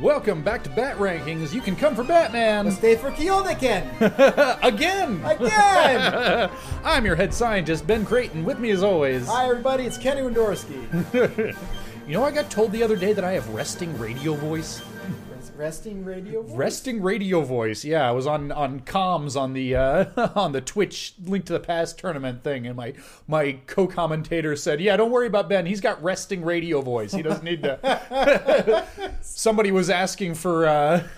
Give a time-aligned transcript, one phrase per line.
[0.00, 1.54] Welcome back to Bat Rankings.
[1.54, 3.88] You can come for Batman Stay for Kyodai Ken!
[4.62, 5.22] again.
[5.24, 6.50] Again!
[6.84, 8.44] I'm your head scientist, Ben Creighton.
[8.44, 9.26] With me, as always.
[9.26, 11.56] Hi, everybody, it's Kenny Wendorski.
[12.06, 14.80] You know, I got told the other day that I have resting radio voice.
[15.56, 16.56] Resting radio voice?
[16.56, 17.84] Resting radio voice.
[17.84, 21.60] Yeah, I was on on comms on the uh, on the Twitch Link to the
[21.60, 22.92] Past tournament thing, and my
[23.26, 25.64] my co-commentator said, "Yeah, don't worry about Ben.
[25.64, 27.12] He's got resting radio voice.
[27.12, 28.86] He doesn't need to."
[29.22, 30.66] Somebody was asking for.
[30.66, 31.08] Uh,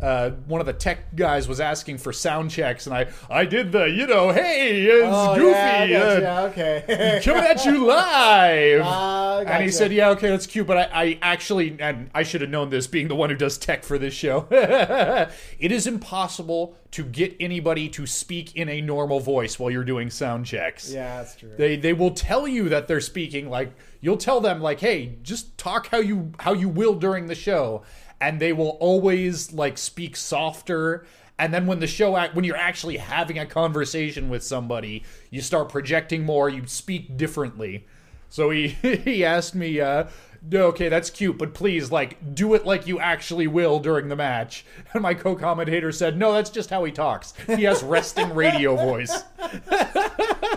[0.00, 3.72] Uh, one of the tech guys was asking for sound checks, and I, I did
[3.72, 5.50] the, you know, hey, it's Oh, Goofy,
[5.92, 7.20] yeah, I uh, okay.
[7.24, 8.82] coming at you live.
[9.34, 12.40] Ah, And he said, "Yeah, okay, that's cute, but I, I actually, and I should
[12.40, 14.46] have known this, being the one who does tech for this show.
[14.50, 20.10] it is impossible to get anybody to speak in a normal voice while you're doing
[20.10, 20.92] sound checks.
[20.92, 21.50] yeah, that's true.
[21.56, 25.56] They they will tell you that they're speaking like you'll tell them like, hey, just
[25.58, 27.82] talk how you how you will during the show,
[28.20, 31.06] and they will always like speak softer.
[31.38, 35.40] And then when the show act when you're actually having a conversation with somebody, you
[35.40, 36.48] start projecting more.
[36.48, 37.86] You speak differently.
[38.30, 38.68] So he
[39.04, 40.04] he asked me, uh,
[40.52, 44.64] okay, that's cute, but please like do it like you actually will during the match.
[44.94, 47.34] And my co-commentator said, no, that's just how he talks.
[47.48, 49.24] He has resting radio voice.
[49.72, 49.90] yeah,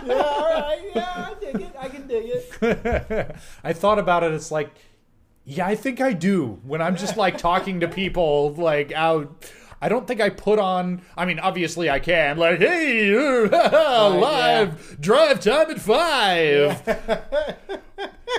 [0.08, 0.80] all right.
[0.94, 1.76] Yeah, I dig it.
[1.76, 3.36] I can dig it.
[3.64, 4.32] I thought about it.
[4.32, 4.70] It's like,
[5.48, 6.60] yeah, I think I do.
[6.62, 9.50] When I'm just like talking to people, like out.
[9.80, 11.02] I don't think I put on.
[11.16, 12.36] I mean, obviously I can.
[12.36, 13.14] Like, hey,
[13.52, 16.84] uh, live drive time at five.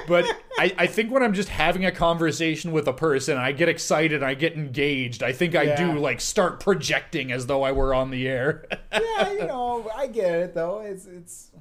[0.06, 0.26] but
[0.58, 4.22] I, I think when I'm just having a conversation with a person, I get excited,
[4.22, 5.23] I get engaged.
[5.23, 5.76] I think I Yeah.
[5.94, 8.66] do like start projecting as though I were on the air.
[8.92, 10.82] Yeah, you know, I get it, though.
[10.82, 11.52] It's, it's,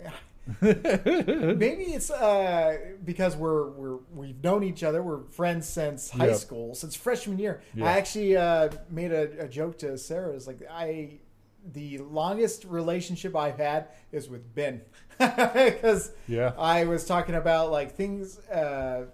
[0.00, 0.12] yeah.
[0.62, 5.02] Maybe it's uh, because we're we're we've known each other.
[5.02, 6.34] We're friends since high Yeah.
[6.34, 7.60] school, since freshman year.
[7.74, 7.86] Yeah.
[7.86, 10.34] I actually uh, made a, a joke to Sarah.
[10.34, 11.18] It's like I,
[11.72, 14.82] the longest relationship I've had is with Ben,
[15.18, 16.52] because Yeah.
[16.58, 18.38] I was talking about like things.
[18.48, 19.06] Uh,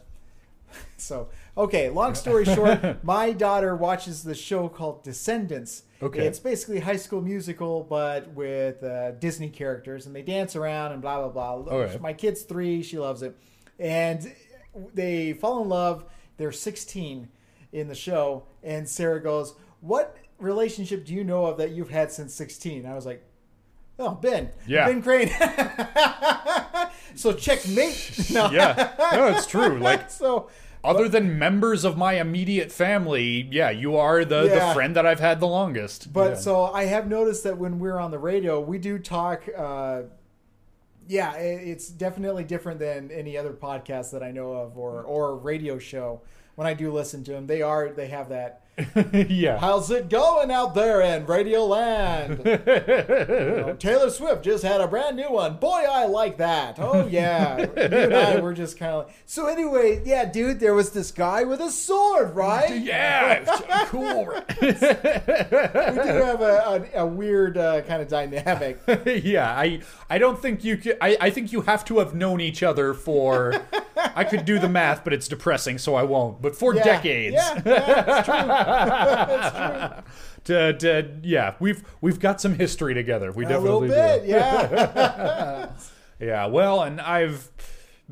[0.96, 5.84] so okay, long story short, my daughter watches the show called Descendants.
[6.02, 6.26] Okay.
[6.26, 11.00] it's basically High School Musical, but with uh, Disney characters, and they dance around and
[11.00, 11.98] blah blah blah.
[12.00, 13.36] My kid's three; she loves it,
[13.78, 14.32] and
[14.94, 16.04] they fall in love.
[16.38, 17.28] They're 16
[17.72, 22.10] in the show, and Sarah goes, "What relationship do you know of that you've had
[22.10, 23.24] since 16?" I was like.
[23.98, 24.50] Oh, Ben.
[24.66, 24.86] Yeah.
[24.86, 25.28] Ben Crane.
[27.14, 28.18] so checkmate.
[28.32, 28.50] No.
[28.52, 29.78] yeah, no, it's true.
[29.82, 30.48] Like so
[30.84, 34.68] Other than members of my immediate family, yeah, you are the, Yeah.
[34.68, 36.12] the friend that I've had the longest.
[36.12, 36.36] But Yeah.
[36.36, 39.44] so I have noticed that when we're on the radio, we do talk.
[39.56, 40.02] Uh,
[41.08, 45.36] yeah, it, it's definitely different than any other podcast that I know of, or or
[45.36, 46.22] radio show.
[46.54, 48.61] When I do listen to them, they are they have that.
[49.28, 49.58] yeah.
[49.58, 52.40] How's it going out there in Radio Land?
[52.72, 55.56] You know, Taylor Swift just had a brand new one.
[55.58, 56.78] Boy, I like that.
[56.78, 59.14] Oh yeah, you and I were just kind of like.
[59.26, 62.80] So anyway, yeah, dude, there was this guy with a sword, right?
[62.82, 63.44] yeah,
[63.86, 64.26] cool.
[64.60, 68.80] we do have a, a, a weird uh, kind of dynamic.
[69.06, 70.96] yeah, I I don't think you could.
[71.00, 73.54] I, I think you have to have known each other for.
[73.96, 76.42] I could do the math, but it's depressing, so I won't.
[76.42, 76.82] But for Yeah.
[76.84, 77.34] decades.
[77.36, 78.34] Yeah, yeah, true.
[79.26, 80.04] that's true.
[80.44, 83.32] to, to, yeah, we've we've got some history together.
[83.32, 84.28] We A definitely little bit, do.
[84.32, 85.70] yeah.
[86.22, 87.50] Yeah, well, and I've,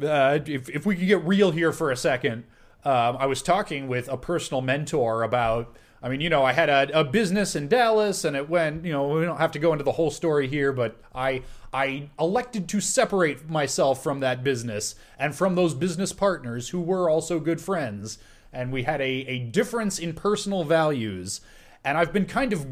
[0.02, 2.42] uh, if, if we could get real here for a second,
[2.84, 5.76] um, I was talking with a personal mentor about.
[6.02, 8.86] I mean, you know, I had a, a business in Dallas, and it went.
[8.86, 12.08] You know, we don't have to go into the whole story here, but I I
[12.18, 17.38] elected to separate myself from that business and from those business partners who were also
[17.38, 18.18] good friends,
[18.52, 21.40] and we had a a difference in personal values,
[21.84, 22.66] and I've been kind of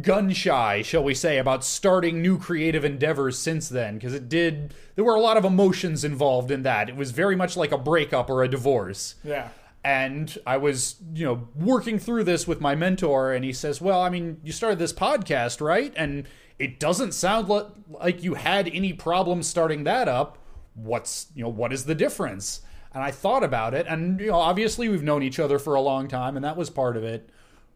[0.00, 4.74] gun shy, shall we say, about starting new creative endeavors since then, because it did.
[4.94, 6.88] There were a lot of emotions involved in that.
[6.88, 9.16] It was very much like a breakup or a divorce.
[9.22, 9.48] Yeah.
[9.84, 14.00] And I was, you know, working through this with my mentor, and he says, Well,
[14.00, 15.92] I mean, you started this podcast, right?
[15.96, 16.26] And
[16.58, 17.50] it doesn't sound
[17.90, 20.38] like you had any problems starting that up.
[20.74, 22.62] What's, you know, what is the difference?
[22.94, 25.80] And I thought about it, and, you know, obviously we've known each other for a
[25.80, 27.28] long time, and that was part of it.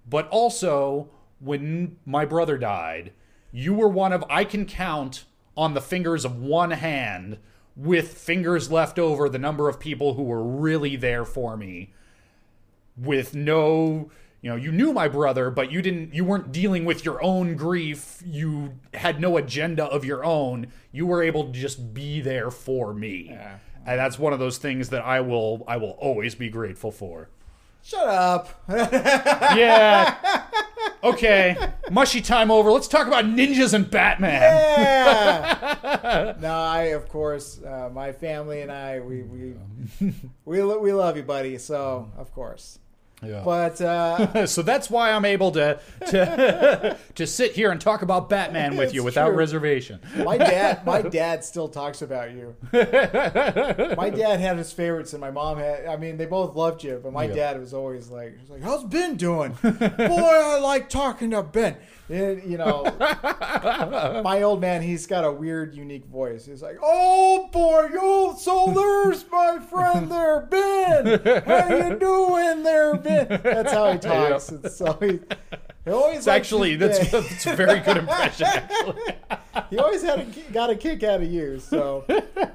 [0.09, 1.11] But also,
[1.41, 3.12] when my brother died,
[3.50, 5.25] you were one of, I can count
[5.56, 7.38] on the fingers of one hand
[7.75, 11.93] with fingers left over the number of people who were really there for me
[12.97, 14.11] with no
[14.41, 17.55] you know you knew my brother but you didn't you weren't dealing with your own
[17.55, 22.50] grief you had no agenda of your own you were able to just be there
[22.50, 23.59] for me Yeah.
[23.88, 27.31] And that's one of those things that I will I will always be grateful for.
[27.82, 28.62] Shut up.
[29.56, 30.44] Yeah.
[31.02, 31.56] Okay.
[31.90, 32.70] Mushy time over.
[32.70, 34.43] Let's talk about ninjas and Batman.
[34.43, 36.35] Yeah.
[36.40, 39.55] no, I of course, uh, my family and I, we we
[40.44, 41.56] we lo- we love you, buddy.
[41.58, 42.79] So of course.
[43.23, 43.43] Yeah.
[43.44, 48.29] But uh, so that's why I'm able to to to sit here and talk about
[48.29, 49.37] Batman with you without true.
[49.37, 50.00] reservation.
[50.19, 52.55] my dad, my dad still talks about you.
[52.73, 55.87] my dad had his favorites, and my mom had.
[55.87, 57.35] I mean, they both loved you, but my Yeah.
[57.35, 61.76] dad was always like, he's like, "How's Ben doing?" Boy, I like talking to Ben.
[62.08, 62.84] You know,
[64.25, 66.46] my old man, he's got a weird, unique voice.
[66.46, 71.20] He's like, "Oh boy, yo, so there's my friend there, Ben.
[71.44, 74.50] How you doing there, Ben?" That's how he talks.
[74.75, 75.20] So he,
[75.84, 78.46] he always It's actually that's, that's a very good impression.
[78.46, 79.14] Actually.
[79.70, 81.61] he always had a, got a kick out of you.
[81.61, 82.04] So,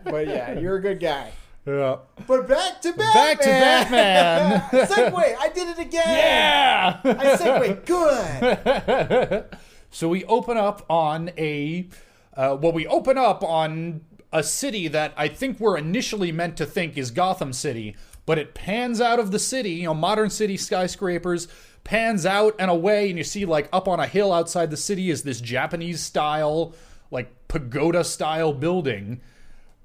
[0.03, 1.31] but yeah, you're a good guy.
[1.65, 1.97] Yeah.
[2.27, 3.13] But back to Batman.
[3.13, 4.61] Back to Batman.
[4.87, 5.37] segue.
[5.39, 6.03] I did it again.
[6.07, 6.99] Yeah.
[7.03, 7.85] I segue.
[7.85, 9.45] Good.
[9.93, 11.87] So we open up on a,
[12.35, 14.01] uh, well, we open up on
[14.31, 17.95] a city that I think we're initially meant to think is Gotham City,
[18.25, 21.47] but it pans out of the city, you know, modern city skyscrapers,
[21.83, 25.11] pans out and away, and you see, like, up on a hill outside the city
[25.11, 26.73] is this Japanese style,
[27.11, 29.21] like, pagoda style building.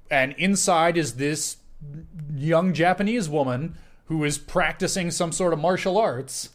[0.09, 1.57] And inside is this
[2.33, 6.49] young Japanese woman who is practicing some sort of martial arts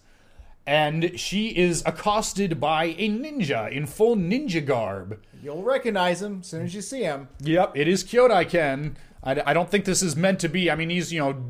[0.67, 5.21] and she is accosted by a ninja in full ninja garb.
[5.43, 7.29] You'll recognize him as soon as you see him.
[7.41, 8.97] Yep, it is Kyodai Ken.
[9.23, 10.71] I, I don't think this is meant to be.
[10.71, 11.43] I mean, he's, you know,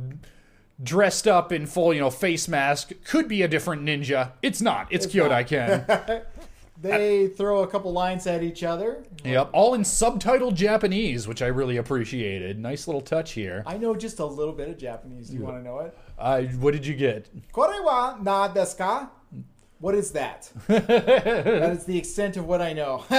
[0.82, 2.92] dressed up in full, you know, face mask.
[3.04, 4.32] Could be a different ninja.
[4.42, 4.88] It's not.
[4.90, 5.46] It's, Kyodai not.
[5.46, 6.22] Ken.
[6.84, 9.04] They throw a couple lines at each other.
[9.24, 12.58] yep, all in subtitled Japanese, which I really appreciated.
[12.58, 13.62] Nice little touch here.
[13.66, 15.28] I know just a little bit of Japanese.
[15.28, 15.96] Do you want to know it?
[16.18, 17.28] Uh, what did you get?
[17.52, 19.10] Kore wa na desu ka?
[19.80, 20.50] What is that?
[20.68, 23.04] that is the extent of what I know.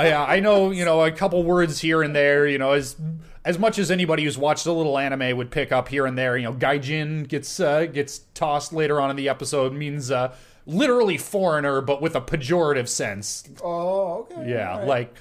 [0.00, 2.96] Yeah, I know, you know, a couple words here and there, you know, as
[3.44, 6.36] as much as anybody who's watched a little anime would pick up here and there,
[6.36, 10.34] you know, gaijin gets uh, gets tossed later on in the episode means uh,
[10.66, 13.48] literally foreigner but with a pejorative sense.
[13.62, 14.50] oh, okay.
[14.50, 14.86] Yeah, right.
[14.86, 15.16] like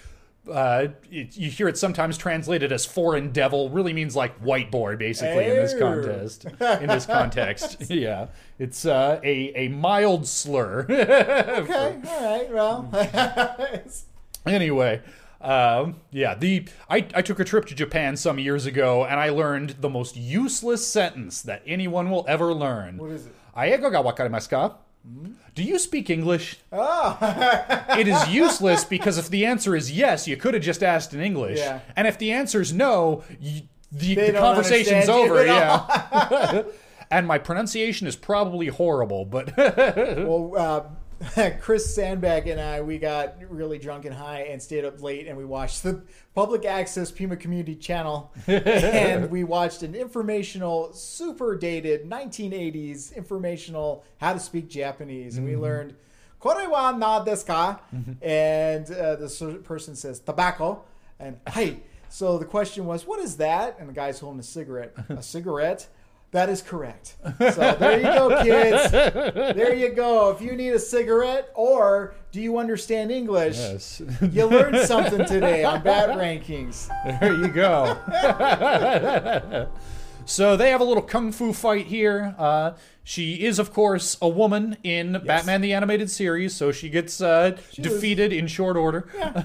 [0.51, 4.95] uh, it, you hear it sometimes translated as foreign devil, really means like white boy
[4.95, 6.45] basically in this contest.
[6.81, 7.89] In this context.
[7.91, 8.27] yeah.
[8.57, 10.85] It's uh, a a mild slur.
[10.89, 12.51] Okay, all right.
[12.51, 12.89] Well,
[14.47, 15.01] Anyway,
[15.39, 19.29] um, yeah, the I, I took a trip to Japan some years ago and I
[19.29, 22.97] learned the most useless sentence that anyone will ever learn.
[22.97, 23.35] what is it?
[23.55, 24.75] Eigo ga wakarimasu ka?
[25.53, 26.59] Do you speak English?
[26.71, 27.17] Oh,
[27.97, 31.19] It is useless because if the answer is yes, you could have just asked in
[31.19, 31.59] English.
[31.59, 31.79] Yeah.
[31.95, 35.45] And if the answer is no, you, the, the conversation's over.
[35.45, 36.63] Yeah.
[37.11, 40.83] and my pronunciation is probably horrible, but well, uh,
[41.61, 45.37] Chris Sandbag and I, we got really drunk and high and stayed up late and
[45.37, 46.01] we watched the
[46.33, 54.33] public access Pima Community Channel and we watched an informational, super dated 1980s informational how
[54.33, 55.95] to speak Japanese and we learned
[56.39, 57.79] "Kore wa na desu ka?"
[58.21, 60.83] and uh, the person says tobacco
[61.19, 61.81] and hey.
[62.09, 63.77] So the question was, what is that?
[63.79, 64.93] And the guy's holding a cigarette.
[65.09, 65.87] A cigarette?
[66.31, 67.15] That is correct.
[67.39, 68.91] So there you go, kids.
[68.91, 70.31] There you go.
[70.31, 74.01] If you need a cigarette or do you understand English, yes.
[74.31, 76.87] you learned something today on Bat Rankings.
[77.19, 77.97] There you go.
[80.25, 82.33] so they have a little kung fu fight here.
[82.37, 82.73] Uh,
[83.03, 87.57] she is, of course, a woman in Batman the Animated Series, so she gets uh,
[87.57, 89.09] was- defeated in short order.
[89.17, 89.43] Yeah.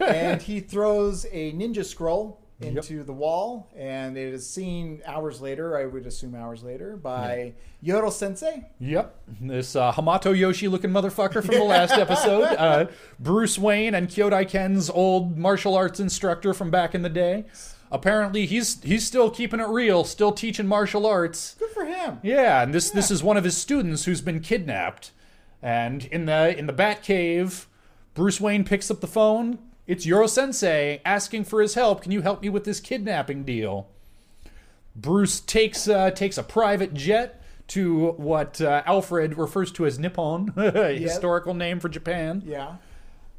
[0.00, 5.76] And he throws a ninja scroll into the wall, and it is seen hours later,
[5.76, 7.54] I would assume hours later, by
[7.84, 8.68] Yoro Sensei.
[8.80, 9.14] Yep.
[9.40, 12.44] This uh, Hamato Yoshi looking motherfucker from the last episode.
[12.44, 12.86] Uh,
[13.18, 17.44] Bruce Wayne and Kyodai Ken's old martial arts instructor from back in the day.
[17.90, 21.54] Apparently, he's he's still keeping it real, still teaching martial arts.
[21.58, 22.20] Good for him.
[22.22, 25.10] Yeah, and this this is one of his students who's been kidnapped.
[25.60, 27.68] And in the in the Bat Cave,
[28.14, 29.58] Bruce Wayne picks up the phone.
[29.86, 32.02] It's Yoro Sensei asking for his help.
[32.02, 33.88] Can you help me with this kidnapping deal?
[34.94, 40.52] Bruce takes uh, takes a private jet to what uh, Alfred refers to as Nippon,
[40.56, 42.76] a historical name for Japan, Yeah.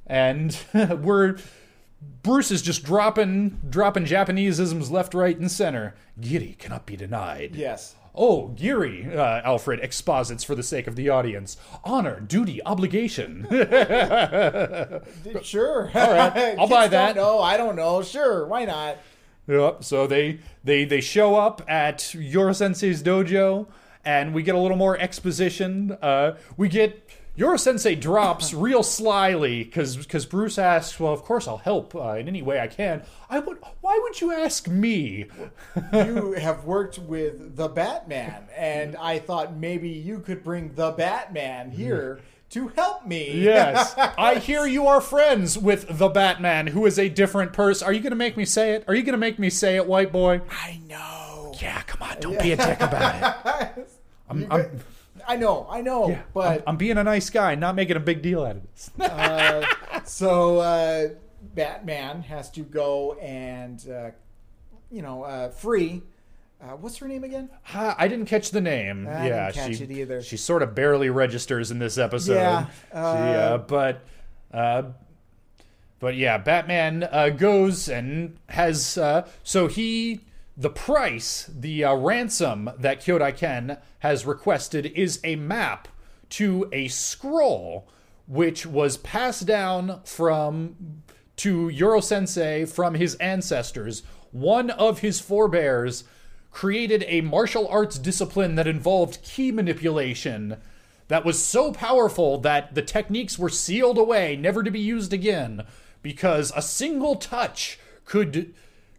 [0.08, 1.38] and we're
[2.24, 5.96] Bruce is just dropping dropping Japaneseisms left, right, and center.
[6.20, 7.56] Giri cannot be denied.
[7.56, 7.96] Yes.
[8.16, 11.58] Oh, Giri, uh, Alfred exposits for the sake of the audience.
[11.84, 13.48] Honor, duty, obligation.
[15.42, 15.90] Sure.
[15.94, 17.16] All right, I'll buy that.
[17.16, 18.02] No, I don't know.
[18.04, 18.46] Sure.
[18.46, 18.98] Why not?
[19.48, 19.84] Yep.
[19.84, 23.68] So they they they show up at Yoro Sensei's dojo,
[24.06, 25.98] and we get a little more exposition.
[26.02, 31.58] Uh, we get Yoro Sensei drops real slyly because Bruce asks, "Well, of course I'll
[31.58, 33.58] help uh, in any way I can." I would.
[33.82, 35.26] Why would you ask me?
[35.94, 41.72] you have worked with the Batman, and I thought maybe you could bring the Batman
[41.72, 42.20] here
[42.52, 43.42] to help me.
[43.42, 47.88] Yes, I hear you are friends with the Batman, who is a different person.
[47.88, 48.84] Are you going to make me say it?
[48.88, 50.42] Are you going to make me say it, white boy?
[50.52, 51.56] I know.
[51.60, 53.90] Yeah, come on, don't be a dick about it.
[54.30, 54.80] I'm, I'm,
[55.28, 58.02] I know, I know, yeah, but I'm, I'm being a nice guy, not making a
[58.02, 58.92] big deal out of this.
[59.00, 59.66] uh,
[60.04, 61.10] so uh,
[61.56, 64.12] Batman has to go and uh,
[64.92, 66.02] you know uh, free.
[66.62, 67.50] Uh, what's her name again?
[67.74, 69.06] I didn't catch the name.
[69.06, 70.22] I yeah, didn't catch she it either.
[70.22, 72.36] she sort of barely registers in this episode.
[72.36, 74.02] Yeah, She, uh, uh, but
[74.54, 74.84] uh,
[76.00, 80.22] but yeah, Batman uh, goes and has uh, so he
[80.56, 85.88] the price the uh, ransom that Kyodai Ken has requested is a map
[86.30, 87.88] to a scroll
[88.28, 91.02] which was passed down from
[91.36, 94.04] to Yoro Sensei from his ancestors.
[94.32, 96.04] One of his forebears
[96.52, 100.58] created a martial arts discipline that involved ki manipulation
[101.08, 105.66] that was so powerful that the techniques were sealed away, never to be used again,
[106.02, 108.54] because a single touch could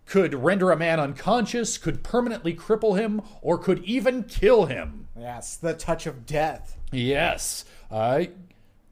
[0.07, 5.09] could render a man unconscious, could permanently cripple him, or could even kill him.
[5.19, 6.77] Yes, the touch of death.
[6.93, 7.65] Yes.
[7.91, 8.25] Uh,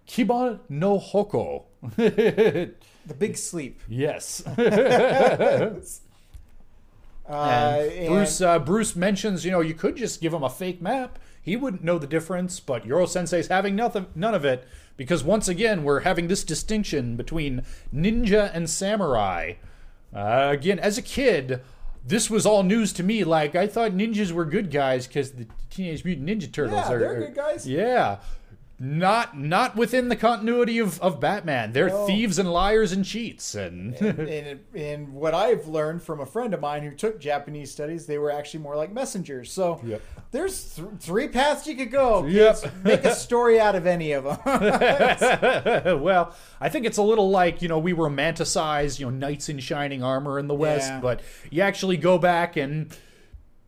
[0.07, 1.64] Kiba no Hoko.
[3.04, 3.81] The big sleep.
[3.88, 4.42] yes.
[7.28, 10.50] Uh, And and- Bruce uh, Bruce mentions, you know, you could just give him a
[10.50, 11.19] fake map.
[11.40, 14.64] He wouldn't know the difference, but Yoro Sensei's having nothing, none of it
[14.97, 17.62] because once again we're having this distinction between
[17.95, 19.54] ninja and samurai.
[20.14, 21.61] Uh, again, as a kid,
[22.07, 23.25] this was all news to me.
[23.25, 26.99] Like I thought ninjas were good guys because the Teenage Mutant Ninja Turtles Yeah, are
[26.99, 27.66] they're are- good guys.
[27.66, 28.19] Yeah.
[28.84, 31.72] Not not within the continuity of, of Batman.
[31.72, 32.04] They're No.
[32.04, 36.58] thieves and liars and cheats and and, and what I've learned from a friend of
[36.60, 39.52] mine who took Japanese studies, they were actually more like messengers.
[39.52, 40.02] So Yep.
[40.32, 42.24] there's th- three paths you could go.
[42.26, 42.82] Yep.
[42.82, 44.38] Make a story out of any of them.
[46.02, 49.60] well, I think it's a little like, you know, we romanticize, you know, knights in
[49.60, 51.00] shining armor in the West, Yeah.
[51.00, 51.20] but
[51.50, 52.92] you actually go back and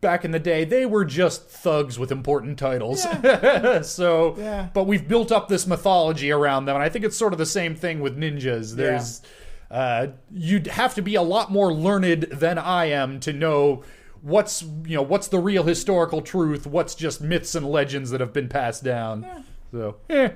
[0.05, 3.01] back in the day, they were just thugs with important titles.
[3.81, 4.69] so, Yeah.
[4.71, 7.45] but we've built up this mythology around them, and I think it's sort of the
[7.47, 8.75] same thing with ninjas.
[8.75, 9.23] There's,
[9.71, 13.83] uh, you'd have to be a lot more learned than I am to know
[14.21, 18.31] what's, you know, what's the real historical truth, what's just myths and legends that have
[18.33, 19.25] been passed down.
[19.71, 20.29] So, eh.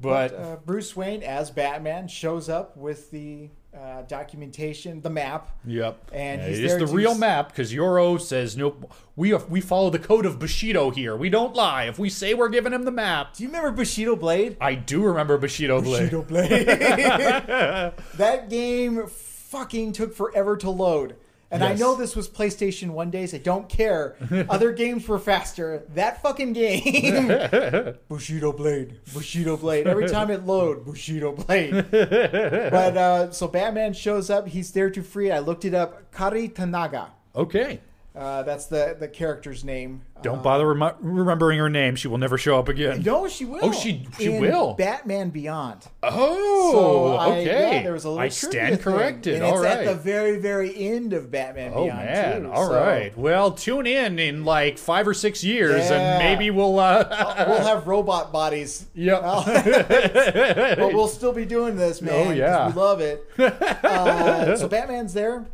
[0.00, 5.50] But, uh, Bruce Wayne as Batman shows up with the uh, documentation, the map.
[5.64, 6.10] Yep.
[6.12, 8.92] And Yeah, he's it is the real s- map because Yoro says nope.
[9.16, 11.16] We we follow the code of Bushido here.
[11.16, 11.84] We don't lie.
[11.84, 14.56] If we say we're giving him the map, Do you remember Bushido Blade?
[14.60, 16.10] I do remember Bushido Blade.
[16.10, 16.66] Bushido Blade.
[18.16, 21.16] that game fucking took forever to load.
[21.50, 23.34] And I know this was PlayStation 1 days.
[23.34, 24.16] I don't care.
[24.48, 25.84] Other games were faster.
[25.94, 27.26] That fucking game.
[28.08, 29.00] Bushido Blade.
[29.12, 29.86] Bushido Blade.
[29.86, 31.72] Every time it load, Bushido Blade.
[31.90, 34.46] but uh, so Batman shows up.
[34.48, 35.32] He's there to free.
[35.32, 36.12] I looked it up.
[36.12, 37.08] Kari Tanaga.
[37.34, 37.80] Okay.
[38.12, 40.02] Uh, that's the, the character's name.
[40.20, 41.94] Don't bother remi- remembering her name.
[41.94, 43.02] She will never show up again.
[43.04, 43.60] No, she will.
[43.62, 44.74] Oh, she- she In will.
[44.74, 45.86] Batman Beyond.
[46.02, 47.76] Oh, So I- okay.
[47.76, 48.82] yeah, there was a little I trivia stand thing.
[48.92, 49.34] corrected.
[49.36, 49.78] And All it's right.
[49.78, 51.98] at the very, very end of Batman Oh Beyond.
[52.04, 52.42] man!
[52.42, 52.50] too.
[52.50, 53.16] All So right.
[53.16, 55.94] Well, tune in in like five or six years, Yeah.
[56.18, 56.80] and maybe we'll.
[56.80, 58.86] Uh, we'll have robot bodies.
[58.92, 59.22] yep.
[59.22, 62.12] but we'll still be doing this, man.
[62.24, 62.66] 'cause Oh, yeah.
[62.68, 63.24] we love it.
[63.38, 65.46] Uh, so Batman's there.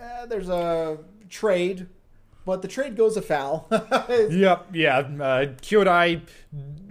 [0.00, 0.98] Uh, there's a
[1.28, 1.86] trade,
[2.50, 3.68] but the trade goes afoul.
[4.10, 4.98] Yep, yeah.
[4.98, 6.22] Uh, Kyodai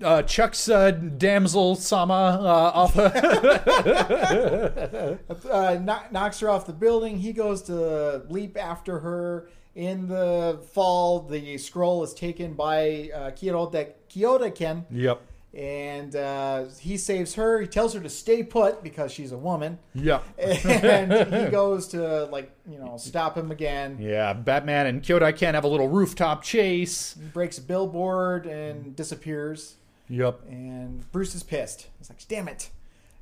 [0.02, 2.98] uh, chucks uh, damsel Sama uh, off.
[5.52, 7.18] uh, knock, knocks her off the building.
[7.18, 9.50] He goes to leap after her.
[9.76, 15.22] In the fall, the scroll is taken by uh, Kyodai Ken, yep,
[15.54, 17.60] and uh, he saves her.
[17.62, 22.26] He tells her to stay put because she's a woman, Yeah, and he goes to
[22.26, 23.98] like you know stop him again.
[24.00, 27.16] Yeah, Batman and Kyodai Ken have a little rooftop chase.
[27.20, 29.76] He breaks a billboard and disappears.
[30.08, 30.42] Yep.
[30.50, 31.88] And Bruce is pissed.
[31.98, 32.70] He's like, "Damn it!"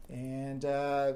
[0.09, 1.13] And uh,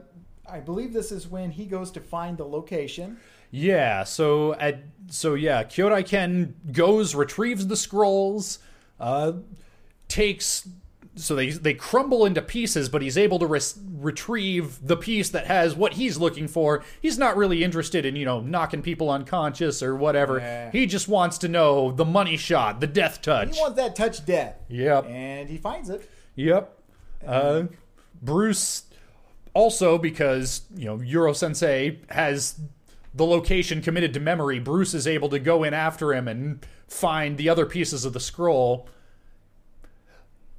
[0.50, 3.18] I believe this is when he goes to find the location.
[3.51, 8.60] Yeah, so at so yeah, Kyodai Ken goes, retrieves the scrolls,
[9.00, 9.34] uh,
[10.08, 10.68] takes
[11.15, 13.62] so they they crumble into pieces, but he's able to
[14.00, 16.84] retrieve the piece that has what he's looking for.
[17.01, 20.39] He's not really interested in you know knocking people unconscious or whatever.
[20.39, 20.72] Yeah.
[20.72, 23.56] He just wants to know the money shot, the death touch.
[23.56, 24.56] He wants that touch death.
[24.70, 25.06] Yep.
[25.08, 26.10] And he finds it.
[26.36, 26.77] Yep.
[27.25, 27.63] Uh,
[28.22, 28.84] Bruce
[29.53, 32.60] also because you know Yoro Sensei has
[33.13, 34.60] the location committed to memory.
[34.60, 38.20] Bruce is able to go in after him and find the other pieces of the
[38.20, 38.88] scroll.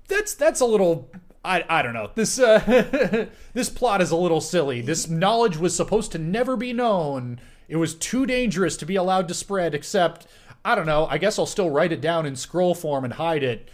[0.08, 1.10] That's that's a little.
[1.44, 2.10] I, I don't know.
[2.14, 4.80] This uh, this plot is a little silly.
[4.80, 7.40] This knowledge was supposed to never be known.
[7.68, 9.74] It was too dangerous to be allowed to spread.
[9.74, 10.26] Except
[10.64, 11.06] I don't know.
[11.06, 13.68] I guess I'll still write it down in scroll form and hide it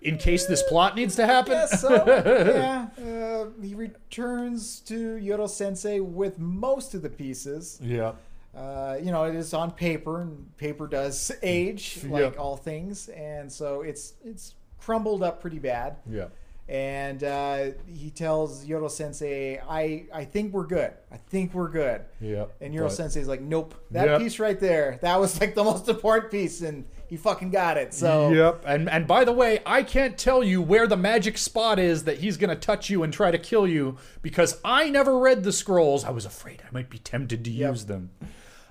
[0.00, 1.52] in case this plot needs to happen.
[1.52, 7.78] Yes, so yeah, uh, he returns to Yoro Sensei with most of the pieces.
[7.80, 8.12] Yeah.
[8.56, 12.38] Uh, you know, it is on paper, and paper does age, like Yep.
[12.38, 15.96] all things, and so it's it's crumbled up pretty bad.
[16.08, 16.26] Yeah.
[16.68, 20.92] And uh, he tells Yoro Sensei, "I I think we're good.
[21.10, 22.46] I think we're good." Yeah.
[22.60, 24.20] And Yoro Sensei's like, "Nope, that Yep.
[24.20, 27.92] piece right there, that was like the most important piece, and he fucking got it."
[27.92, 28.62] So Yep.
[28.64, 32.18] And and by the way, I can't tell you where the magic spot is that
[32.18, 36.04] he's gonna touch you and try to kill you because I never read the scrolls.
[36.04, 38.10] I was afraid I might be tempted to use them.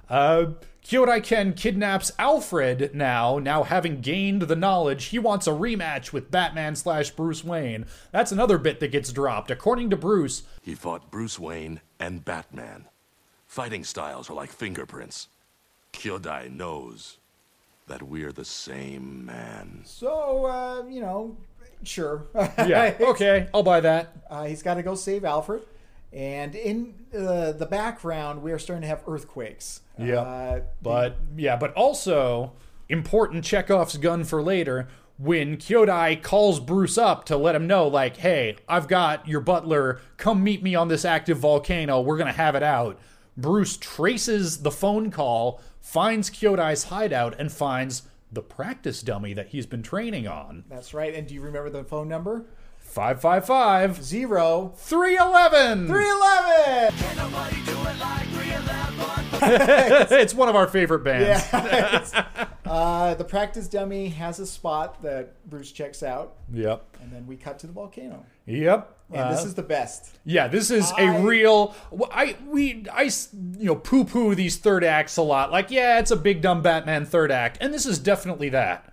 [0.10, 0.46] Uh
[0.84, 6.32] Kyodai Ken kidnaps Alfred now, now having gained the knowledge, he wants a rematch with
[6.32, 7.86] Batman slash Bruce Wayne.
[8.12, 9.52] That's another bit that gets dropped.
[9.52, 12.86] According to Bruce, He fought Bruce Wayne and Batman.
[13.48, 15.28] Fighting styles are like fingerprints.
[15.94, 17.18] Kyodai knows
[17.88, 19.82] that we're the same man.
[19.86, 21.38] So, uh, you know,
[21.84, 22.26] sure.
[22.36, 24.14] Yeah, okay, I'll buy that.
[24.30, 25.62] Uh, he's got to go save Alfred.
[26.14, 29.82] And in uh, the background, we are starting to have earthquakes.
[29.98, 30.20] Yeah.
[30.22, 32.54] Uh, But yeah, but also
[32.90, 38.18] important Chekhov's gun for later when Kyodai calls Bruce up to let him know, like,
[38.18, 42.56] hey, I've got your butler, come meet me on this active volcano, we're gonna have
[42.56, 43.00] it out.
[43.38, 49.66] Bruce traces the phone call, finds Kyodai's hideout, and finds the practice dummy that he's
[49.68, 50.64] been training on.
[50.70, 51.14] that's right.
[51.14, 52.46] And do you remember the phone number?
[52.92, 55.88] 555 Zero 311!
[55.88, 56.94] 311!
[60.22, 61.48] it's one of our favorite bands.
[61.54, 62.26] Yeah.
[62.66, 66.84] uh, the practice dummy has a spot that Bruce checks out, Yep.
[67.02, 68.26] and then we cut to the volcano.
[68.46, 68.98] Yep.
[69.14, 70.10] And this Uh, is the best.
[70.26, 71.74] Yeah, this is I- a real.
[71.98, 75.52] wh- I we I s- you know poo poo these third acts a lot.
[75.52, 78.91] Like, yeah, it's a big dumb Batman third act, and this is definitely that.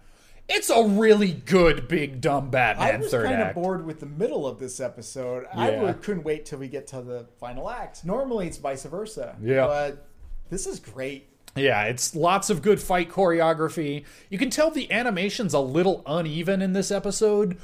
[0.49, 4.07] It's a really good big dumb Batman I was third kind of bored with the
[4.07, 5.47] middle of this episode.
[5.53, 5.83] I Yeah.
[5.83, 8.05] would, couldn't wait till we get to the final act.
[8.05, 9.37] Normally it's vice versa.
[9.43, 9.67] Yeah.
[9.67, 10.07] But
[10.49, 11.29] this is great.
[11.55, 14.05] Yeah, it's lots of good fight choreography.
[14.31, 17.59] You can tell the animation's a little uneven in this episode.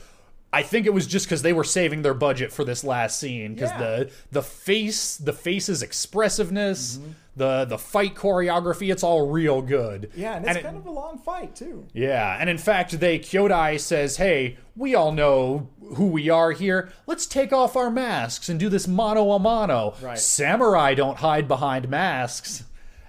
[0.55, 3.55] I think it was just because they were saving their budget for this last scene
[3.55, 3.79] because Yeah.
[3.79, 7.11] the the face, the face's expressiveness, Mm-hmm.
[7.37, 10.11] the the fight choreography, it's all real good.
[10.15, 11.87] Yeah, and it's it- kind of a long fight too.
[11.93, 16.91] Yeah, and in fact, they Kyodai says, "Hey, we all know who we are here.
[17.07, 19.95] Let's take off our masks and do this mano a mano.
[20.01, 20.19] Right.
[20.19, 22.65] Samurai don't hide behind masks."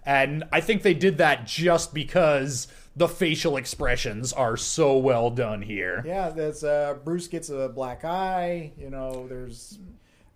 [0.07, 5.61] And I think they did that just because the facial expressions are so well done
[5.61, 6.03] here.
[6.05, 8.71] Yeah, that's uh, Bruce gets a black eye.
[8.77, 9.79] You know, there's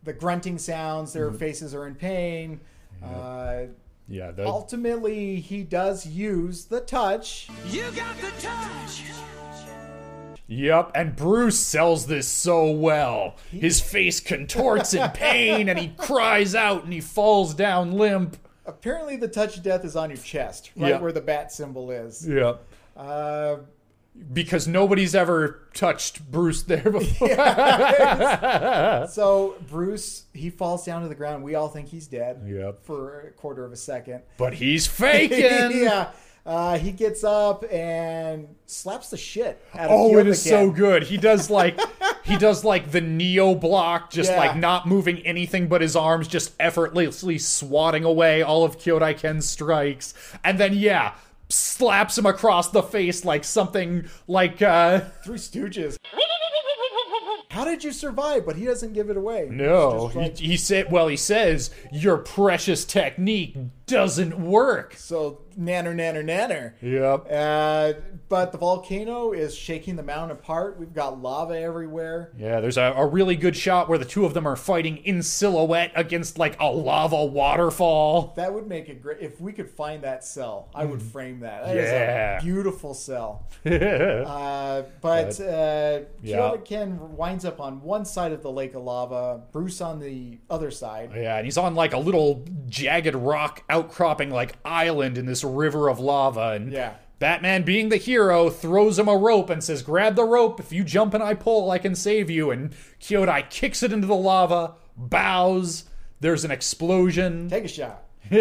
[0.03, 1.13] the grunting sounds.
[1.13, 2.59] Their faces are in pain.
[3.03, 3.63] Uh,
[4.07, 7.47] Yeah, the, ultimately, he does use the touch.
[7.67, 9.03] You got the touch.
[10.47, 13.35] Yep, and Bruce sells this so well.
[13.51, 18.35] His face contorts in pain and he cries out and he falls down limp.
[18.69, 20.99] Apparently, the touch of death is on your chest, right Yeah.
[20.99, 22.27] where the bat symbol is.
[22.27, 22.63] Yep.
[22.95, 23.55] Uh,
[24.33, 27.29] because nobody's ever touched Bruce there before.
[29.09, 31.43] so Bruce, he falls down to the ground.
[31.43, 32.43] We all think he's dead.
[32.45, 32.83] Yep.
[32.85, 34.21] For a quarter of a second.
[34.37, 35.39] But he's faking.
[35.83, 36.11] yeah.
[36.49, 39.97] Uh, he gets up and slaps the shit out of him.
[40.15, 41.03] Oh, it is so good.
[41.03, 41.79] He does like
[42.23, 44.39] he does like the neo block, just Yeah.
[44.39, 49.47] like not moving anything but his arms, just effortlessly swatting away all of Kyodai Ken's
[49.47, 51.13] strikes, and then yeah,
[51.49, 55.97] slaps him across the face like something like uh Three Stooges.
[57.51, 58.45] How did you survive?
[58.45, 59.47] But he doesn't give it away.
[59.51, 59.89] no.
[59.91, 63.55] It's just like- he, he said well he says your precious technique
[63.89, 64.93] doesn't work.
[64.97, 66.73] So nanner, nanner, nanner.
[66.81, 67.27] Yep.
[67.29, 67.99] Uh,
[68.29, 70.79] but the volcano is shaking the mountain apart.
[70.79, 72.31] We've got lava everywhere.
[72.37, 75.21] Yeah, there's a, a really good shot where the two of them are fighting in
[75.23, 78.33] silhouette against like a lava waterfall.
[78.37, 79.17] That would make it great.
[79.19, 81.65] If we could find that cell, I would frame that.
[81.65, 82.37] That is Yeah.
[82.37, 83.47] a beautiful cell.
[84.29, 86.55] Uh, but uh, Yeah.
[86.65, 90.71] Ken winds up on one side of the lake of lava, Bruce on the other
[90.71, 91.11] side.
[91.15, 95.87] Yeah, and he's on like a little jagged rock outcropping like island in this river
[95.89, 96.93] of lava and Yeah.
[97.19, 100.59] Batman being the hero throws him a rope and says, "Grab the rope.
[100.61, 104.07] If you jump and I pull, I can save you." And Kyodai kicks it into
[104.07, 105.83] the lava, bows.
[106.21, 108.03] There's an explosion, Take a shot.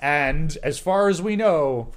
[0.00, 1.90] and as far as we know,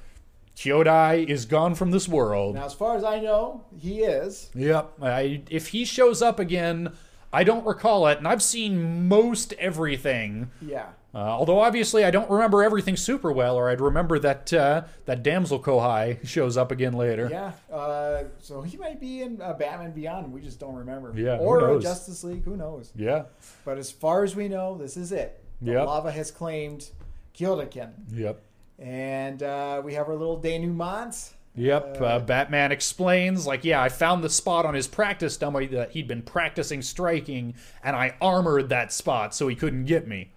[0.56, 2.56] Kyodai is gone from this world.
[2.56, 4.50] Now, as far as I know, he is.
[4.56, 4.94] Yep.
[5.02, 6.94] I, if he shows up again,
[7.34, 10.50] I don't recall it, and I've seen most everything.
[10.62, 10.88] Yeah.
[11.16, 15.24] Uh, although obviously I don't remember everything super well, or I'd remember that uh, that
[15.24, 17.30] damsel Kohai shows up again later.
[17.32, 17.54] Yeah.
[17.74, 20.34] Uh, so he might be in uh, Batman Beyond.
[20.34, 21.14] We just don't remember.
[21.16, 21.80] Yeah, Or?
[21.80, 22.44] Justice League.
[22.44, 22.92] Who knows?
[22.98, 23.24] Yeah.
[23.64, 25.42] But as far as we know, this is it.
[25.62, 25.88] Yep.
[25.88, 26.90] lava has claimed
[27.34, 27.94] Kyodai Ken.
[28.12, 28.42] Yep.
[28.78, 31.32] And uh, we have our little denouement.
[31.56, 32.02] Yep.
[32.02, 36.10] Uh, Batman explains, like, yeah, I found the spot on his practice dummy that he'd
[36.10, 40.32] been practicing striking, and I armored that spot so he couldn't get me.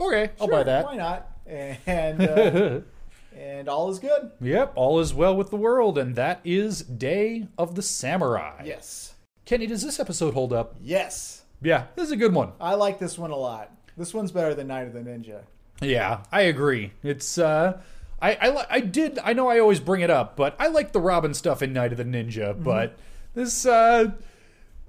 [0.00, 0.84] Okay, I'll buy Sure, that.
[0.86, 1.26] Why not?
[1.46, 2.80] And uh,
[3.36, 4.30] and all is good.
[4.40, 8.62] Yep, all is well with the world, and that is Day of the Samurai.
[8.64, 9.14] Yes.
[9.44, 10.76] Kenny, does this episode hold up?
[10.80, 11.42] Yes.
[11.62, 12.52] Yeah, this is a good one.
[12.60, 13.70] I like this one a lot.
[13.96, 15.42] This one's better than Night of the Ninja.
[15.82, 16.92] Yeah, I agree.
[17.02, 17.80] It's uh
[18.22, 21.00] I I, I did I know I always bring it up, but I like the
[21.00, 22.96] Robin stuff in Night of the Ninja, but
[23.34, 24.12] this uh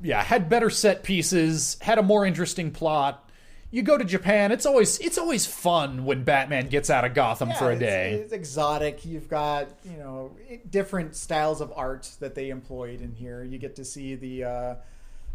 [0.01, 3.29] yeah, had better set pieces, had a more interesting plot.
[3.73, 7.51] You go to Japan, it's always it's always fun when Batman gets out of Gotham
[7.53, 8.13] for a it's- day.
[8.15, 9.05] It's, exotic.
[9.05, 10.31] You've got you know
[10.69, 13.43] different styles of art that they employed in here.
[13.43, 14.75] You get to see the uh,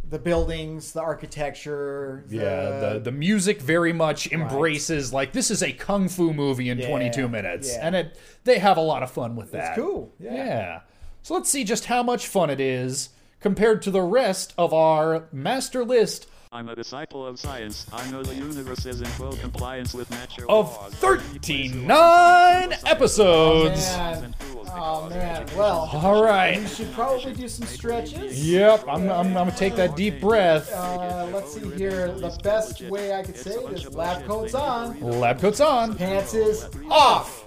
[0.08, 2.24] the buildings, the architecture.
[2.26, 6.68] The, yeah, the the music very much embraces like this is a kung fu movie
[6.68, 7.86] in Yeah, 22 minutes, yeah.
[7.86, 9.76] and it they have a lot of fun with that.
[9.76, 10.34] cool, yeah.
[10.34, 10.80] yeah.
[11.22, 13.08] So let's see just how much fun it is
[13.40, 17.84] compared to the rest of our master list I'm a disciple of science.
[17.92, 20.94] I know the universe is in full compliance with natural of laws.
[20.94, 23.94] 39 episodes.
[23.94, 24.34] Man.
[24.68, 25.46] Oh man.
[25.54, 26.56] Well, All right.
[26.56, 26.70] we right.
[26.70, 28.48] should probably do some stretches.
[28.48, 30.72] Yep, I'm, I'm, I'm gonna take that deep breath.
[30.72, 32.10] Uh, let's see here.
[32.12, 35.94] The best way I could say it is lab coats on, Lab coats on.
[35.94, 37.45] pants is off.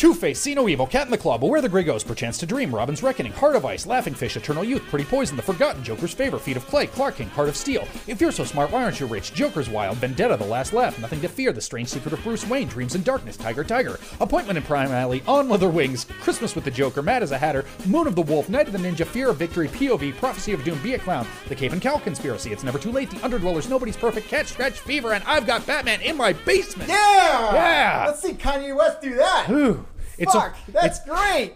[0.00, 2.46] Two Face, See No Evil, Cat in the Claw, Beware the Grey Ghost, Perchance to
[2.46, 6.14] Dream, Robin's Reckoning, Heart of Ice, Laughing Fish, Eternal Youth, Pretty Poison, The Forgotten, Joker's
[6.14, 8.98] Favor, Feet of Clay, Clock King, Heart of Steel, If You're So Smart, Why Aren't
[8.98, 12.22] You Rich, Joker's Wild, Vendetta, The Last Laugh, Nothing to Fear, The Strange Secret of
[12.22, 16.54] Bruce Wayne, Dreams in Darkness, Tiger Tiger, Appointment in Prime Alley, On Leather Wings, Christmas
[16.54, 19.04] with the Joker, Mad as a Hatter, Moon of the Wolf, Night of the Ninja,
[19.06, 22.52] Fear of Victory, POV, Prophecy of Doom, Be a Clown, The Cape and Cowl Conspiracy,
[22.52, 26.00] It's Never Too Late, The Underdwellers, Nobody's Perfect, Cat Scratch Fever, and I've Got Batman
[26.00, 26.88] in My Basement!
[26.88, 27.52] Yeah.
[27.52, 28.04] Yeah.
[28.06, 29.50] Let's see Kanye West do that.
[29.50, 29.84] Ooh,
[30.20, 31.54] it's a- Fuck, that's great.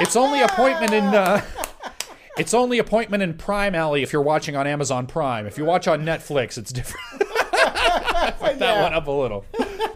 [0.00, 1.04] It's only appointment in.
[1.04, 1.40] Uh,
[2.36, 5.46] it's only appointment in Prime Alley if you're watching on Amazon Prime.
[5.46, 7.06] If you watch on Netflix, it's different.
[7.20, 9.44] Fuck that one up a little.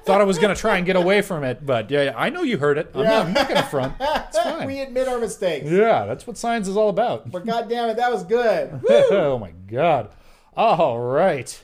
[0.04, 2.56] Thought I was gonna try and get away from it, but yeah, I know you
[2.56, 2.90] heard it.
[2.94, 3.94] I'm, not, I'm not gonna front.
[4.00, 4.66] It's fine.
[4.66, 5.68] we admit our mistakes.
[5.68, 7.30] Yeah, that's what science is all about.
[7.30, 8.80] But god damn it, that was good.
[8.88, 10.10] oh my god.
[10.56, 11.62] All right.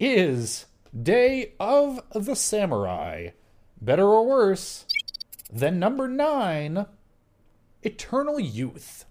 [0.00, 0.66] Is
[1.02, 3.30] Day of the Samurai
[3.80, 4.85] better or worse
[5.52, 6.86] than number nine,
[7.82, 9.04] Eternal Youth?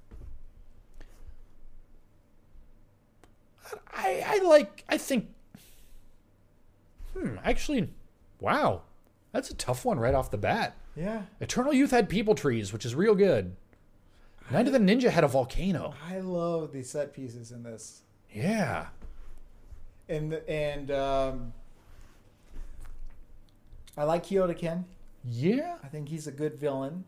[3.94, 5.30] I, I like, I think,
[7.14, 7.90] hmm, actually,
[8.40, 8.84] wow.
[9.32, 10.78] That's a tough one right off the bat.
[10.96, 11.24] Yeah.
[11.42, 13.56] Eternal Youth had people trees, which is real good.
[14.52, 15.94] Night of the Ninja had a volcano.
[16.08, 18.02] I love the set pieces in this.
[18.32, 18.88] Yeah.
[20.08, 21.54] And and um
[23.98, 24.86] I like Kyodai Ken.
[25.28, 25.76] Yeah.
[25.84, 27.04] I think he's a good villain.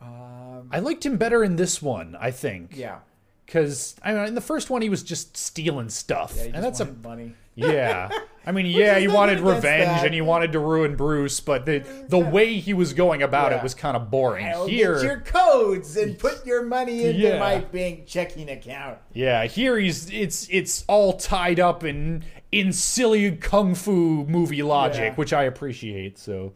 [0.00, 2.76] Um I liked him better in this one, I think.
[2.76, 2.98] yeah.
[3.46, 6.80] Because I mean, in the first one, he was just stealing stuff, Yeah, and that's
[6.80, 7.34] a money.
[7.54, 8.08] yeah.
[8.46, 10.04] I mean, yeah, he wanted revenge that.
[10.06, 13.58] and he wanted to ruin Bruce, but the the way he was going about Yeah.
[13.58, 14.46] it was kind of boring.
[14.46, 17.38] I'll here, get your codes and put your money into Yeah.
[17.38, 18.98] my bank checking account.
[19.12, 25.00] yeah, here he's it's it's all tied up in in silly kung fu movie logic,
[25.12, 25.14] Yeah.
[25.16, 26.16] which I appreciate.
[26.18, 26.54] So,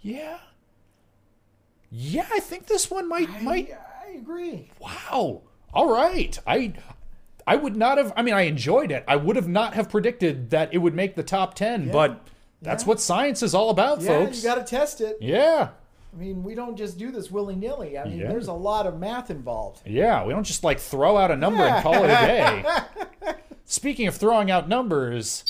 [0.00, 0.38] yeah,
[1.90, 3.70] yeah, I think this one might might
[4.06, 4.70] I agree.
[4.80, 5.42] Wow.
[5.72, 6.38] All right.
[6.46, 6.74] I
[7.46, 8.12] I would not have.
[8.16, 9.04] I mean, I enjoyed it.
[9.08, 11.90] I would have not have predicted that it would make the top ten.
[11.90, 12.26] But
[12.62, 12.88] that's Yeah.
[12.88, 14.38] what science is all about, Yeah, folks.
[14.38, 15.16] you got to test it.
[15.20, 15.68] yeah,
[16.12, 17.96] I mean, we don't just do this willy nilly.
[17.98, 18.28] I mean, Yeah.
[18.28, 19.82] there's a lot of math involved.
[19.86, 20.24] yeah.
[20.24, 23.34] We don't just like throw out a number and call it a day.
[23.64, 25.44] Speaking of throwing out numbers,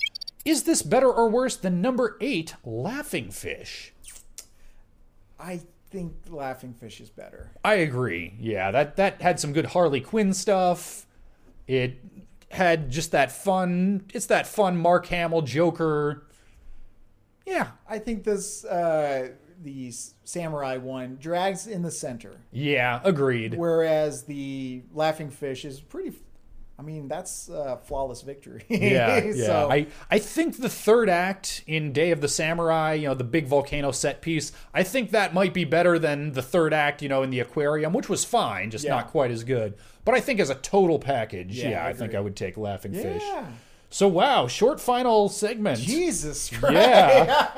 [0.44, 3.92] is this better or worse than number eight, Laughing Fish?
[5.38, 7.50] I think Laughing Fish is better.
[7.64, 8.34] I agree.
[8.38, 11.06] Yeah, that that had some good Harley Quinn stuff.
[11.66, 11.98] It
[12.50, 14.04] had just that fun.
[14.12, 16.26] It's that fun Mark Hamill Joker.
[17.46, 19.30] Yeah, I think this uh,
[19.62, 19.92] the
[20.24, 23.54] samurai one drags in the center, yeah, agreed.
[23.54, 26.12] whereas the Laughing Fish is pretty.
[26.78, 28.64] I mean, that's a flawless victory.
[28.68, 29.46] Yeah, yeah.
[29.46, 33.24] so, I I think the third act in Day of the Samurai, you know, the
[33.24, 37.08] big volcano set piece, I think that might be better than the third act, you
[37.08, 38.90] know, in the aquarium, which was fine, just Yeah.
[38.94, 39.74] not quite as good.
[40.04, 42.14] But I think as a total package, Yeah, yeah, I I think.
[42.14, 43.22] I would take Laughing Fish.
[43.90, 45.80] So wow, short final segment.
[45.80, 46.74] Jesus Christ.
[46.74, 47.50] Yeah.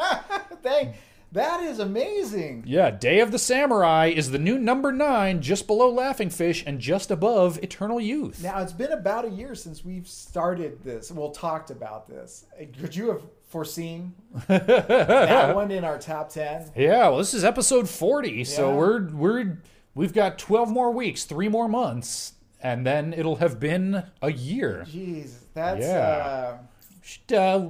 [0.63, 0.95] Thank-
[1.33, 2.65] that is amazing.
[2.67, 6.81] Yeah, Day of the Samurai is the new number nine, just below Laughing Fish and
[6.81, 8.43] just above Eternal Youth.
[8.43, 11.11] Now it's been about a year since we've started this.
[11.13, 12.47] Well, talked about this.
[12.81, 14.15] Could you have foreseen
[14.49, 16.71] that one in our top ten?
[16.77, 19.59] Yeah, well, this is episode forty, so we're we're
[19.95, 24.85] we've got twelve more weeks, three more months, and then it'll have been a year.
[24.89, 25.99] Jeez, that's Yeah.
[25.99, 26.59] uh,
[27.03, 27.69] Should, uh,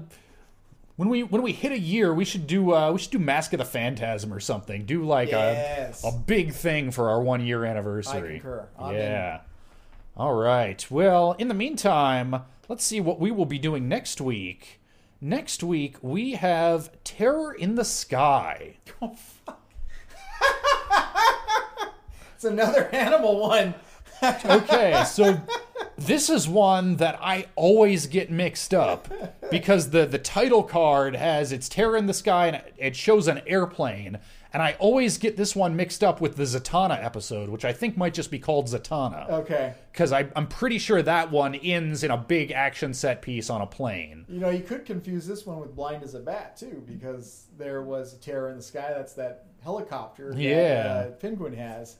[1.00, 3.54] when we when we hit a year, we should do uh, we should do Mask
[3.54, 4.84] of the Phantasm or something.
[4.84, 6.04] Do like Yes.
[6.04, 8.34] a a big thing for our one year anniversary.
[8.36, 8.68] I concur.
[8.78, 9.40] I'm yeah.
[10.14, 10.86] All right.
[10.90, 14.78] Well, in the meantime, let's see what we will be doing next week.
[15.22, 18.76] Next week we have Terror in the Sky.
[19.00, 19.14] Oh
[19.46, 19.62] fuck!
[22.34, 23.72] it's another animal one.
[24.22, 25.40] Okay, so
[26.00, 29.08] this is one that I always get mixed up
[29.50, 33.42] because the the title card has it's Terror in the Sky and it shows an
[33.46, 34.18] airplane,
[34.52, 37.96] and I always get this one mixed up with the Zatanna episode, which I think
[37.96, 39.28] might just be called Zatanna.
[39.30, 39.74] Okay.
[39.92, 43.66] Because I'm pretty sure that one ends in a big action set piece on a
[43.66, 44.24] plane.
[44.28, 47.82] You know, you could confuse this one with Blind as a Bat too, because there
[47.82, 48.92] was a terror in the sky.
[48.96, 50.32] That's that helicopter.
[50.32, 51.04] That, Yeah.
[51.08, 51.96] uh, Penguin has.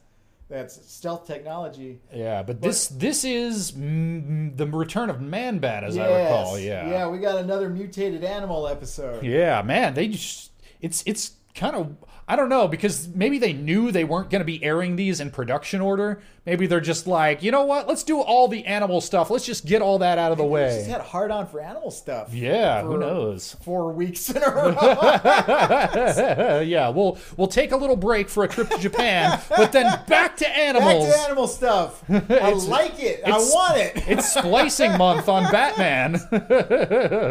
[0.51, 2.01] That's stealth technology.
[2.13, 6.59] Yeah, but this this is mm, the return of Man Bat, as I recall.
[6.59, 9.25] Yeah, Yeah, we got another mutated animal episode.
[9.25, 13.93] Yeah, man, they just it's it's kind of I don't know because maybe they knew
[13.93, 16.21] they weren't going to be airing these in production order.
[16.47, 17.87] Maybe they're just like, you know what?
[17.87, 19.29] Let's do all the animal stuff.
[19.29, 20.91] Let's just get all that out of the We just way.
[20.91, 22.33] had hard on for animal stuff.
[22.33, 23.57] Yeah, who knows?
[23.63, 24.71] Four weeks in a row.
[26.63, 30.37] yeah, we'll we'll take a little break for a trip to Japan, but then back
[30.39, 31.13] to Back animals.
[31.13, 32.03] to animal stuff.
[32.11, 33.21] I like it.
[33.27, 33.93] I want it.
[34.09, 36.15] It's splicing month on Batman.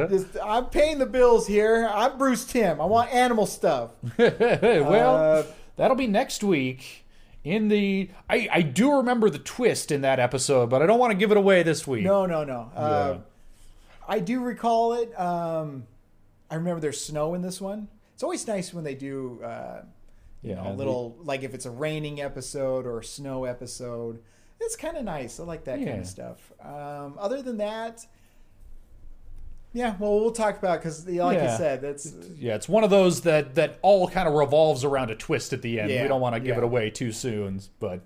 [0.09, 1.89] Just- I'm paying the bills here.
[1.91, 2.79] I'm Bruce Timm.
[2.79, 3.91] I want animal stuff.
[4.17, 5.43] well, Uh,
[5.77, 7.05] that'll be next week.
[7.43, 11.11] In the, I, I do remember the twist in that episode, but I don't want
[11.11, 12.03] to give it away this week.
[12.03, 12.71] No, no, no.
[12.75, 13.17] Uh,
[14.07, 15.17] I do recall it.
[15.19, 15.85] Um,
[16.51, 17.87] I remember there's snow in this one.
[18.13, 19.83] It's always nice when they do, uh,
[20.41, 23.45] you Yeah, know, a they- little like if it's a raining episode or a snow
[23.45, 24.21] episode.
[24.59, 25.39] It's kind of nice.
[25.39, 26.51] I like that kind of stuff.
[26.61, 28.05] Um, other than that,
[29.73, 29.95] yeah.
[29.99, 31.51] Well, we'll talk about because, like Yeah.
[31.51, 35.11] you said, that's Yeah, it's one of those that that all kind of revolves around
[35.11, 35.91] a twist at the end.
[35.91, 36.57] Yeah, we don't want to give yeah.
[36.57, 38.01] it away too soon, but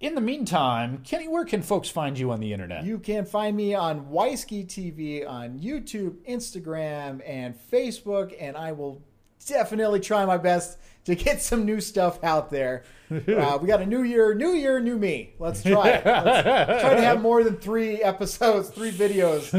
[0.00, 2.84] in the meantime, Kenny, where can folks find you on the internet?
[2.84, 9.02] You can find me on Wisky TV on YouTube, Instagram, and Facebook, and I will
[9.46, 12.84] definitely try my best to get some new stuff out there.
[13.08, 15.32] Uh, we got a new year, new year, new me.
[15.38, 16.02] Let's try it.
[16.04, 19.52] Let's try to have more than three episodes, three videos.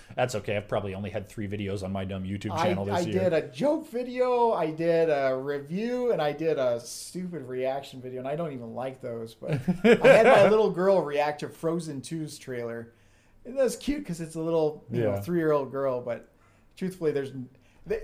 [0.16, 0.56] That's okay.
[0.56, 3.20] I've probably only had three videos on my dumb YouTube I, channel this I year.
[3.20, 8.00] I did a joke video, I did a review, and I did a stupid reaction
[8.00, 9.34] video, and I don't even like those.
[9.34, 9.52] But
[9.84, 12.92] I had my little girl react to Frozen 2's trailer.
[13.44, 16.28] And that's cute because it's a little you know, three year old girl, but
[16.76, 17.30] truthfully, there's.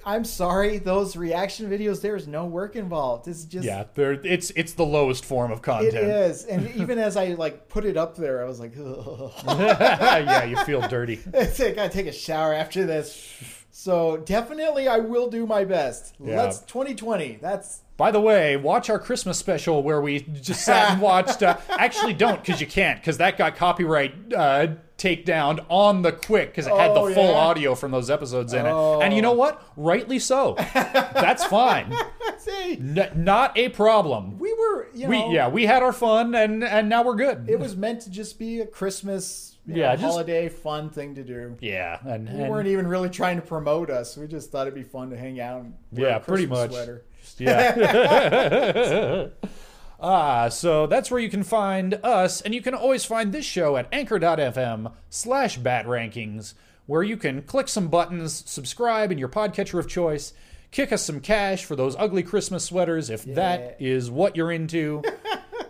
[0.05, 2.01] I'm sorry, those reaction videos.
[2.01, 3.29] There's no work involved.
[3.29, 5.95] It's just yeah, they're, it's it's the lowest form of content.
[5.95, 6.45] is.
[6.45, 9.33] And even as I like put it up there, I was like, Ugh.
[9.47, 11.21] yeah, you feel dirty.
[11.35, 13.61] I gotta take a shower after this.
[13.77, 16.15] So definitely, I will do my best.
[16.21, 16.43] Yeah.
[16.43, 17.39] Let's 2020.
[17.43, 21.43] That's By the way, watch our Christmas special where we just sat and watched.
[21.43, 24.69] Uh, actually, don't because you can't because that got copyright uh,
[25.05, 27.33] takedown on the quick because it had Oh, the full yeah?
[27.39, 29.01] audio from those episodes in Oh.
[29.01, 29.05] it.
[29.05, 29.23] And you oh.
[29.23, 29.63] know what?
[29.77, 30.55] Rightly so.
[30.75, 31.95] That's fine.
[32.39, 32.79] see.
[32.79, 34.39] N- not a problem.
[34.39, 37.49] We were you we know, yeah we had our fun and and now we're good.
[37.49, 41.15] it was meant to just be a Christmas, you Yeah, know, just- holiday fun thing
[41.17, 41.57] to do.
[41.61, 44.17] yeah, and, We and- weren't even really trying to promote us.
[44.17, 45.61] We just thought it'd be fun to hang out.
[45.63, 46.71] And wear Yeah, a pretty much.
[46.71, 47.05] Sweater.
[47.39, 49.27] Yeah.
[50.05, 53.77] ah, so that's where you can find us, and you can always find this show
[53.77, 56.55] at anchor.fm slash bat rankings,
[56.87, 60.35] where you can click some buttons, subscribe in your podcatcher of choice,
[60.71, 65.03] kick us some cash for those ugly Christmas sweaters if that is what you're into.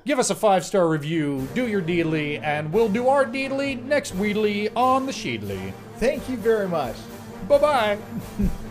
[0.06, 4.14] Give us a five star review, do your deedly, and we'll do our deedly next
[4.14, 5.72] Weedly on the Sheedly.
[5.96, 6.96] Thank you very much.
[7.48, 7.98] Bye bye.